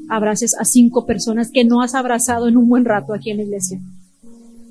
[0.09, 3.45] abraces a cinco personas que no has abrazado en un buen rato aquí en la
[3.45, 3.79] iglesia.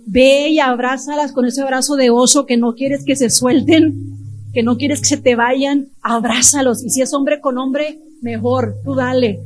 [0.05, 4.17] Ve y abrázalas con ese abrazo de oso que no quieres que se suelten,
[4.53, 6.83] que no quieres que se te vayan, abrázalos.
[6.83, 9.39] Y si es hombre con hombre, mejor, tú dale.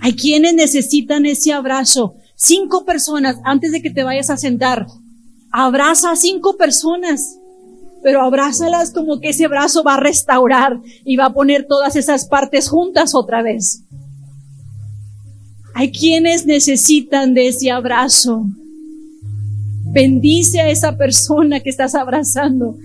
[0.00, 2.14] Hay quienes necesitan ese abrazo.
[2.36, 4.86] Cinco personas antes de que te vayas a sentar.
[5.52, 7.38] Abraza a cinco personas,
[8.02, 12.24] pero abrázalas como que ese abrazo va a restaurar y va a poner todas esas
[12.24, 13.82] partes juntas otra vez.
[15.74, 18.44] Hay quienes necesitan de ese abrazo.
[19.92, 22.76] Bendice a esa persona que estás abrazando.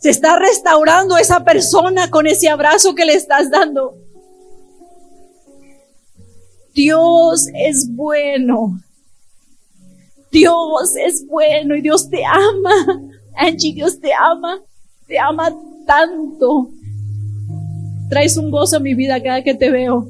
[0.00, 3.94] Se está restaurando esa persona con ese abrazo que le estás dando.
[6.76, 8.78] Dios es bueno.
[10.30, 13.00] Dios es bueno y Dios te ama.
[13.34, 14.60] Angie, Dios te ama.
[15.06, 16.68] Te ama tanto.
[18.10, 20.06] Traes un gozo a mi vida cada que te veo.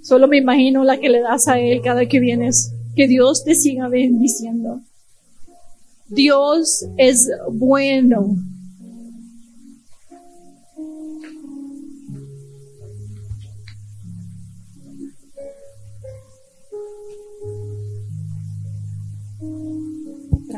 [0.00, 2.72] Solo me imagino la que le das a Él cada que vienes.
[2.94, 4.80] Que Dios te siga bendiciendo.
[6.06, 8.36] Dios es bueno.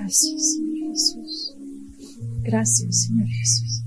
[0.09, 1.55] Gracias, Señor Jesús.
[2.41, 3.83] Gracias, Señor Jesús.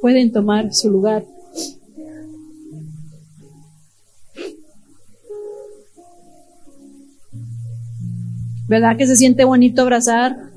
[0.00, 1.26] Pueden tomar su lugar.
[8.68, 10.49] ¿Verdad que se siente bonito abrazar?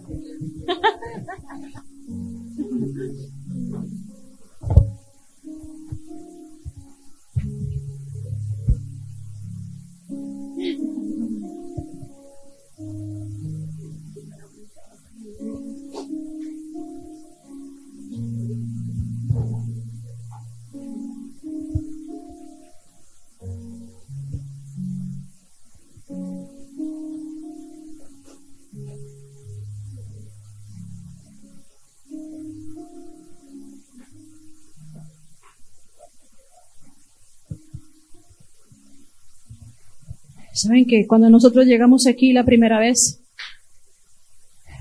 [40.53, 43.19] Saben que cuando nosotros llegamos aquí la primera vez,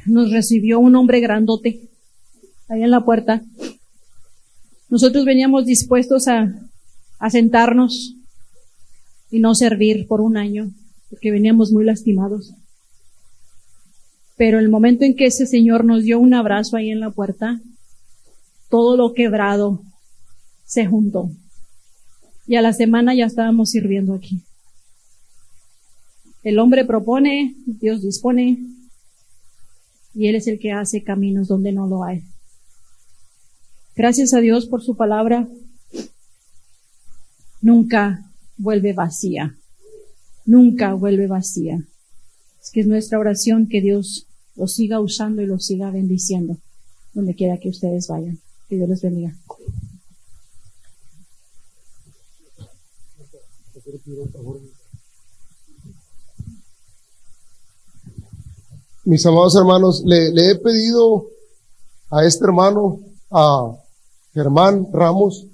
[0.04, 1.88] nos recibió un hombre grandote
[2.68, 3.42] ahí en la puerta.
[4.90, 6.54] Nosotros veníamos dispuestos a,
[7.18, 8.16] a sentarnos
[9.30, 10.70] y no servir por un año,
[11.08, 12.52] porque veníamos muy lastimados.
[14.36, 17.60] Pero el momento en que ese señor nos dio un abrazo ahí en la puerta,
[18.68, 19.82] todo lo quebrado
[20.66, 21.30] se juntó.
[22.46, 24.42] Y a la semana ya estábamos sirviendo aquí.
[26.42, 28.58] El hombre propone, Dios dispone,
[30.14, 32.22] y Él es el que hace caminos donde no lo hay.
[33.94, 35.48] Gracias a Dios por su palabra.
[37.60, 39.56] Nunca vuelve vacía.
[40.44, 41.86] Nunca vuelve vacía.
[42.60, 44.26] Es que es nuestra oración que Dios
[44.56, 46.58] lo siga usando y lo siga bendiciendo
[47.14, 48.38] donde quiera que ustedes vayan.
[48.68, 49.36] Que Dios les bendiga.
[59.04, 61.26] Mis amados hermanos, le, he pedido
[62.10, 63.00] a este hermano,
[63.30, 63.76] a
[64.32, 65.46] Germán Ramos,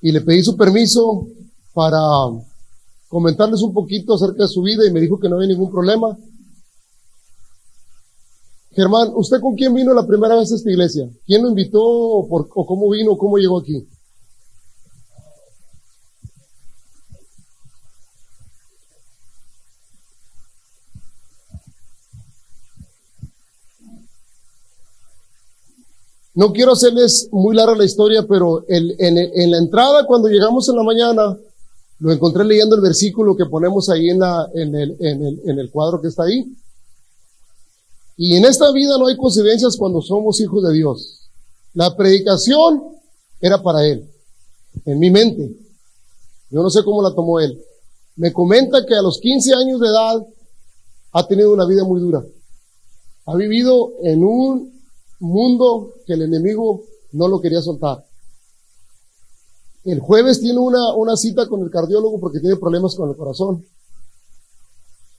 [0.00, 1.26] y le pedí su permiso
[1.72, 1.98] para
[3.08, 6.18] comentarles un poquito acerca de su vida y me dijo que no había ningún problema.
[8.72, 11.08] Germán, ¿usted con quién vino la primera vez a esta iglesia?
[11.24, 13.86] ¿Quién lo invitó o, por, o cómo vino o cómo llegó aquí?
[26.34, 30.82] No quiero hacerles muy larga la historia, pero en, la entrada, cuando llegamos en la
[30.82, 31.38] mañana,
[32.00, 34.20] lo encontré leyendo el versículo que ponemos ahí en,
[34.74, 36.44] el, en el cuadro que está ahí.
[38.16, 41.20] Y en esta vida no hay coincidencias cuando somos hijos de Dios.
[41.72, 42.82] La predicación
[43.40, 44.08] era para él,
[44.84, 45.56] en mi mente.
[46.50, 47.60] Yo no sé cómo la tomó él.
[48.16, 50.26] Me comenta que a los 15 años de edad
[51.12, 52.24] ha tenido una vida muy dura.
[53.26, 54.73] Ha vivido en un
[55.20, 58.04] mundo que el enemigo no lo quería soltar.
[59.84, 63.64] El jueves tiene una, una cita con el cardiólogo porque tiene problemas con el corazón.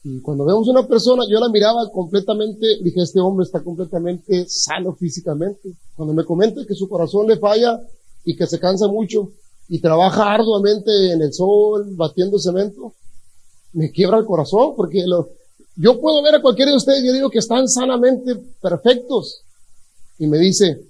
[0.04, 4.93] Y cuando vemos una persona, yo la miraba completamente, dije, este hombre está completamente sano
[4.93, 5.74] físicamente.
[5.96, 7.82] Cuando me comenta que su corazón le falla
[8.24, 9.32] y que se cansa mucho
[9.68, 12.93] y trabaja arduamente en el sol, batiendo cemento,
[13.74, 15.04] me quiebra el corazón porque
[15.76, 19.41] yo puedo ver a cualquiera de ustedes y digo que están sanamente perfectos,
[20.18, 20.82] y me dice,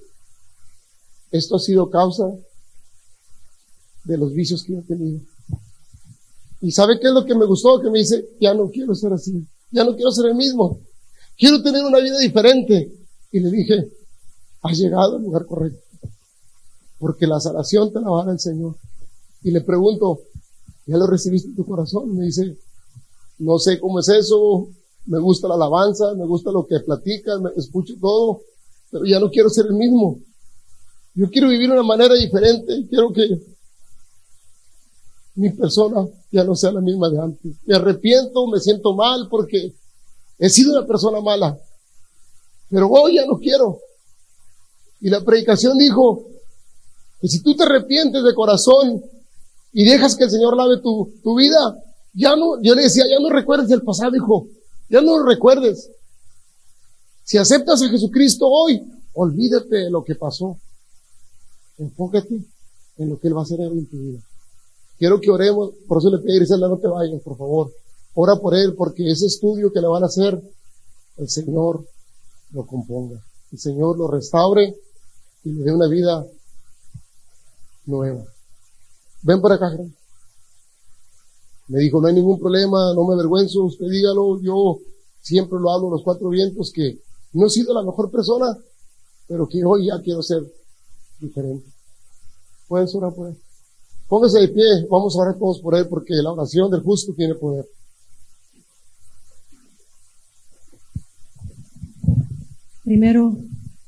[1.31, 2.31] esto ha sido causa
[4.03, 5.19] de los vicios que he tenido.
[6.61, 7.81] ¿Y sabe qué es lo que me gustó?
[7.81, 10.79] Que me dice, ya no quiero ser así, ya no quiero ser el mismo,
[11.37, 12.91] quiero tener una vida diferente.
[13.31, 13.91] Y le dije,
[14.61, 15.81] has llegado al lugar correcto,
[16.99, 18.75] porque la salvación te la va a dar el Señor.
[19.43, 20.21] Y le pregunto,
[20.85, 22.15] ¿ya lo recibiste en tu corazón?
[22.15, 22.57] Me dice,
[23.39, 24.69] no sé cómo es eso,
[25.07, 28.41] me gusta la alabanza, me gusta lo que platicas, me escucho todo,
[28.95, 30.21] pero ya no quiero ser el mismo.
[31.15, 33.27] Yo quiero vivir de una manera diferente, quiero que
[35.35, 37.57] mi persona ya no sea la misma de antes.
[37.65, 39.73] Me arrepiento, me siento mal porque
[40.39, 41.59] he sido una persona mala,
[42.69, 43.79] pero hoy ya no quiero.
[45.01, 46.25] Y la predicación dijo
[47.19, 49.03] que si tú te arrepientes de corazón
[49.73, 51.83] y dejas que el Señor lave tu, tu vida,
[52.13, 54.47] ya no, yo le decía, ya no recuerdes el pasado, hijo,
[54.89, 55.91] ya no lo recuerdes.
[57.25, 58.79] Si aceptas a Jesucristo hoy,
[59.13, 60.59] olvídate de lo que pasó.
[61.79, 62.39] Enfócate
[62.97, 64.19] en lo que Él va a hacer en tu vida.
[64.99, 67.73] Quiero que oremos, por eso le pido a Griselda, no te vayas, por favor.
[68.13, 70.39] Ora por Él, porque ese estudio que le van a hacer,
[71.17, 71.83] el Señor
[72.51, 73.19] lo componga.
[73.51, 74.77] El Señor lo restaure
[75.43, 76.27] y le dé una vida
[77.87, 78.23] nueva.
[79.23, 79.75] Ven por acá,
[81.69, 84.77] Me dijo, no hay ningún problema, no me avergüenzo, usted dígalo, yo
[85.23, 87.03] siempre lo hablo los cuatro vientos que
[87.35, 88.57] no he sido la mejor persona,
[89.27, 90.41] pero que hoy ya quiero ser
[91.19, 91.69] diferente.
[92.67, 93.37] Puedes orar por él.
[94.07, 97.35] Póngase de pie, vamos a orar todos por él, porque la oración del justo tiene
[97.35, 97.67] poder.
[102.85, 103.35] Primero,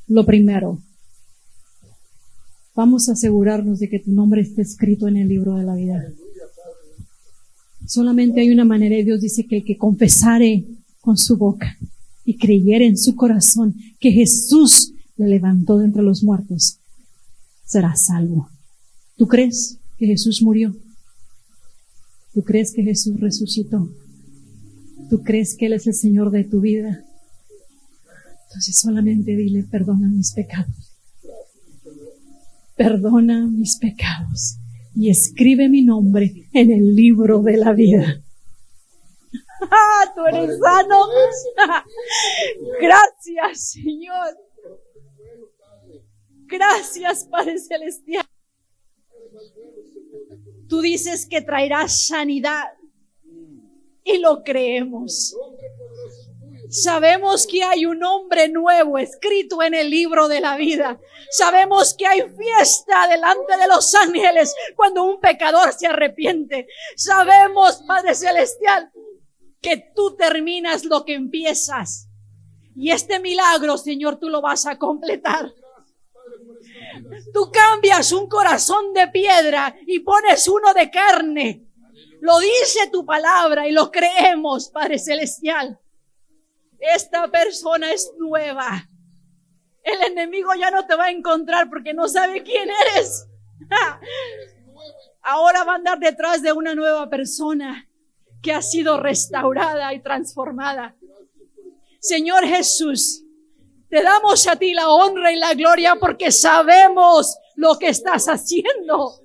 [0.07, 0.79] lo primero.
[2.75, 6.03] Vamos a asegurarnos de que tu nombre esté escrito en el libro de la vida.
[7.85, 10.65] Solamente hay una manera y Dios dice que el que confesare
[10.99, 11.77] con su boca
[12.27, 16.77] y creyera en su corazón que Jesús le levantó de entre los muertos,
[17.65, 18.49] será salvo.
[19.15, 20.75] ¿Tú crees que Jesús murió?
[22.33, 23.89] ¿Tú crees que Jesús resucitó?
[25.09, 27.01] ¿Tú crees que Él es el Señor de tu vida?
[28.47, 30.91] Entonces solamente dile, perdona mis pecados.
[32.75, 34.57] Perdona mis pecados
[34.93, 38.21] y escribe mi nombre en el libro de la vida.
[40.15, 41.07] Tú eres sano.
[42.81, 44.37] Gracias, Señor.
[46.47, 48.25] Gracias, Padre Celestial.
[50.69, 52.71] Tú dices que traerás sanidad
[54.03, 55.35] y lo creemos.
[56.69, 60.99] Sabemos que hay un nombre nuevo escrito en el libro de la vida.
[61.29, 66.67] Sabemos que hay fiesta delante de los ángeles cuando un pecador se arrepiente.
[66.95, 68.91] Sabemos, Padre Celestial,
[69.61, 72.07] que tú terminas lo que empiezas.
[72.75, 75.51] Y este milagro, Señor, tú lo vas a completar.
[77.33, 81.63] Tú cambias un corazón de piedra y pones uno de carne.
[82.21, 85.79] Lo dice tu palabra y lo creemos, Padre Celestial.
[86.79, 88.87] Esta persona es nueva.
[89.83, 93.25] El enemigo ya no te va a encontrar porque no sabe quién eres.
[95.23, 97.86] Ahora va a andar detrás de una nueva persona
[98.41, 100.95] que ha sido restaurada y transformada.
[101.99, 103.23] Señor Jesús,
[103.89, 109.19] te damos a ti la honra y la gloria porque sabemos lo que estás haciendo.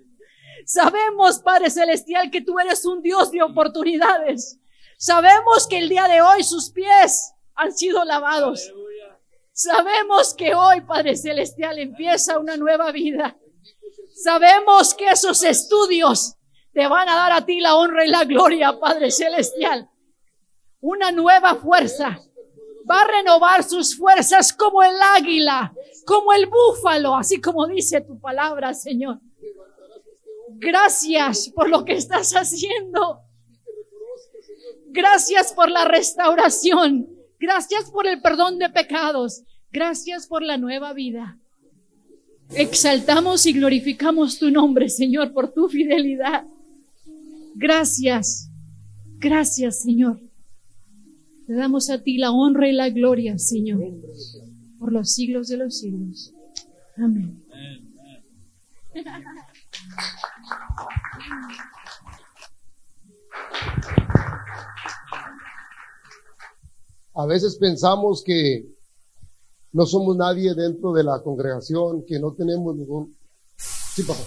[0.67, 4.59] Sabemos, Padre Celestial, que tú eres un Dios de oportunidades.
[4.97, 8.73] Sabemos que el día de hoy sus pies han sido lavados.
[9.53, 13.37] Sabemos que hoy, Padre Celestial, empieza una nueva vida.
[14.15, 16.37] Sabemos que esos estudios
[16.73, 19.89] te van a dar a ti la honra y la gloria, Padre Celestial.
[20.81, 22.21] Una nueva fuerza.
[22.91, 25.73] Va a renovar sus fuerzas como el águila,
[26.05, 29.19] como el búfalo, así como dice tu palabra, Señor.
[30.55, 33.21] Gracias por lo que estás haciendo.
[34.89, 37.09] Gracias por la restauración.
[37.39, 39.43] Gracias por el perdón de pecados.
[39.71, 41.37] Gracias por la nueva vida.
[42.55, 46.45] Exaltamos y glorificamos tu nombre, Señor, por tu fidelidad.
[47.55, 48.49] Gracias.
[49.19, 50.21] Gracias, Señor.
[51.47, 53.81] Te damos a ti la honra y la gloria, Señor,
[54.79, 56.33] por los siglos de los siglos.
[56.97, 57.43] Amén.
[67.15, 68.65] A veces pensamos que
[69.73, 73.17] no somos nadie dentro de la congregación, que no tenemos ningún...
[73.57, 74.21] Sí, papá.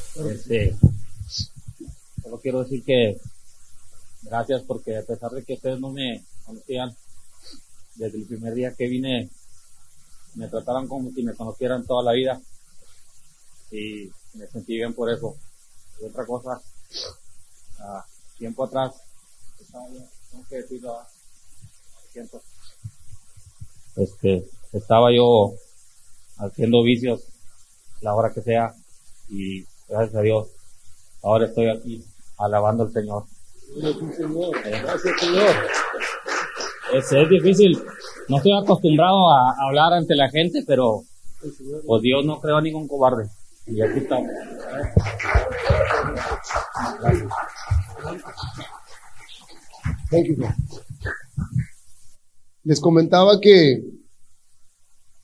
[2.40, 3.20] Quiero decir que
[4.24, 6.96] gracias porque a pesar de que ustedes no me conocían,
[7.96, 9.30] desde el primer día que vine,
[10.36, 12.42] me trataban como si me conocieran toda la vida
[13.72, 15.36] y me sentí bien por eso.
[16.02, 16.62] Y otra cosa,
[17.80, 18.06] ah,
[18.38, 18.96] tiempo atrás,
[19.72, 20.98] tengo que decirlo,
[23.96, 25.54] este, estaba yo
[26.38, 27.22] haciendo vicios
[28.02, 28.74] la hora que sea
[29.30, 30.48] y gracias a Dios
[31.22, 32.06] ahora estoy aquí
[32.38, 33.24] alabando al Señor.
[33.76, 35.56] Gracias, Señor.
[36.94, 37.82] Es, es difícil,
[38.30, 41.04] no estoy acostumbrado a hablar ante la gente, pero
[41.86, 43.28] pues Dios no creó a ningún cobarde.
[43.68, 44.30] Y aquí estamos.
[50.12, 50.50] Thank you, God.
[52.64, 53.84] Les comentaba que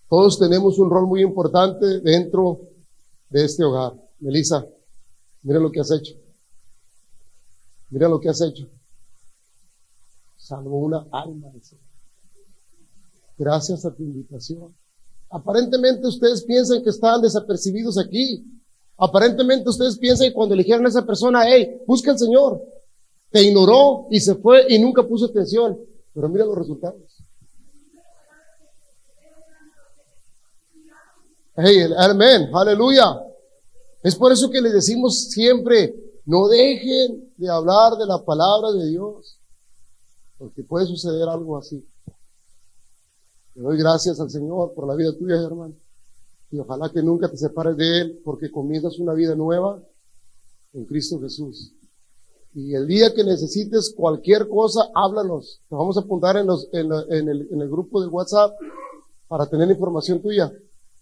[0.09, 2.59] todos tenemos un rol muy importante dentro
[3.29, 3.93] de este hogar.
[4.19, 4.65] Melissa,
[5.43, 6.13] mira lo que has hecho.
[7.91, 8.67] Mira lo que has hecho.
[10.37, 11.51] Salvo una alma.
[13.37, 14.73] Gracias a tu invitación.
[15.29, 18.43] Aparentemente ustedes piensan que estaban desapercibidos aquí.
[18.97, 22.61] Aparentemente ustedes piensan que cuando eligieron a esa persona, hey, busca al Señor.
[23.29, 25.77] Te ignoró y se fue y nunca puso atención.
[26.13, 27.01] Pero mira los resultados.
[31.55, 33.21] Hey, amén, aleluya.
[34.03, 35.93] Es por eso que le decimos siempre,
[36.25, 39.37] no dejen de hablar de la palabra de Dios,
[40.37, 41.85] porque puede suceder algo así.
[43.55, 45.73] Le doy gracias al Señor por la vida tuya, hermano.
[46.51, 49.81] Y ojalá que nunca te separes de Él, porque comienzas una vida nueva
[50.73, 51.71] en Cristo Jesús.
[52.53, 55.61] Y el día que necesites cualquier cosa, háblanos.
[55.69, 56.91] Te vamos a apuntar en, los, en,
[57.29, 58.53] el, en el grupo de WhatsApp
[59.27, 60.51] para tener información tuya.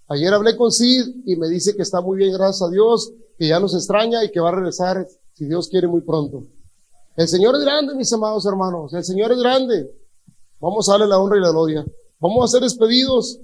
[0.10, 3.47] Ayer hablé con Sid y me dice que está muy bien, gracias a Dios, que
[3.47, 6.45] ya nos extraña y que va a regresar, si Dios quiere, muy pronto.
[7.16, 8.91] El Señor es grande, mis amados hermanos.
[8.93, 9.88] El Señor es grande.
[10.60, 11.86] Vamos a darle la honra y la gloria.
[12.20, 13.39] Vamos a ser despedidos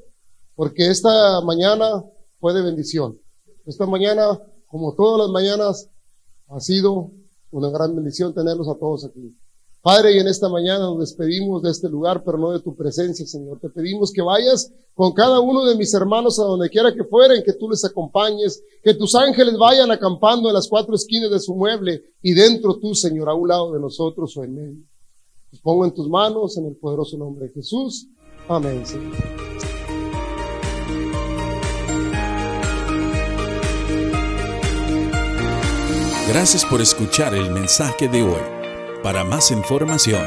[0.56, 2.04] porque esta mañana
[2.40, 3.20] fue de bendición.
[3.68, 5.88] Esta mañana, como todas las mañanas,
[6.50, 7.12] ha sido
[7.52, 9.38] una gran bendición tenerlos a todos aquí.
[9.86, 13.24] Padre, y en esta mañana nos despedimos de este lugar, pero no de tu presencia,
[13.28, 13.60] Señor.
[13.60, 17.44] Te pedimos que vayas con cada uno de mis hermanos a donde quiera que fueren,
[17.44, 21.54] que tú les acompañes, que tus ángeles vayan acampando en las cuatro esquinas de su
[21.54, 24.84] mueble y dentro tú, Señor, a un lado de nosotros o en medio.
[25.52, 28.08] Los pongo en tus manos en el poderoso nombre de Jesús.
[28.48, 29.14] Amén, Señor.
[36.28, 38.55] Gracias por escuchar el mensaje de hoy.
[39.06, 40.26] Para más información,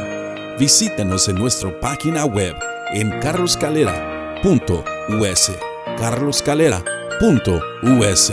[0.56, 2.54] visítanos en nuestra página web
[2.94, 5.50] en carloscalera.us.
[5.98, 8.32] carloscalera.us.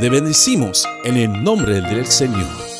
[0.00, 2.75] Te bendecimos en el nombre del Señor.